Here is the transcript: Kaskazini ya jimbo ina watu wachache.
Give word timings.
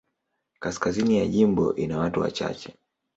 Kaskazini 0.59 1.17
ya 1.17 1.27
jimbo 1.27 1.75
ina 1.75 1.97
watu 1.97 2.19
wachache. 2.19 2.75